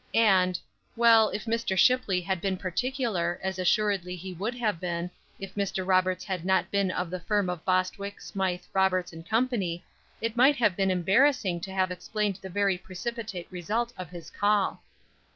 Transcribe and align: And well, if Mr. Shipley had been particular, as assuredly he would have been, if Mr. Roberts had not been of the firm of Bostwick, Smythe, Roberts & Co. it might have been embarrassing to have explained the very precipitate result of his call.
And 0.15 0.59
well, 0.95 1.29
if 1.29 1.45
Mr. 1.45 1.77
Shipley 1.77 2.21
had 2.21 2.41
been 2.41 2.57
particular, 2.57 3.39
as 3.43 3.59
assuredly 3.59 4.15
he 4.15 4.33
would 4.33 4.55
have 4.55 4.79
been, 4.79 5.11
if 5.39 5.53
Mr. 5.53 5.87
Roberts 5.87 6.23
had 6.25 6.43
not 6.43 6.71
been 6.71 6.89
of 6.89 7.11
the 7.11 7.19
firm 7.19 7.51
of 7.51 7.63
Bostwick, 7.65 8.19
Smythe, 8.19 8.63
Roberts 8.73 9.13
& 9.25 9.29
Co. 9.29 9.49
it 10.19 10.35
might 10.35 10.55
have 10.55 10.75
been 10.75 10.89
embarrassing 10.89 11.59
to 11.61 11.71
have 11.71 11.91
explained 11.91 12.37
the 12.41 12.49
very 12.49 12.79
precipitate 12.79 13.45
result 13.51 13.93
of 13.95 14.09
his 14.09 14.31
call. 14.31 14.81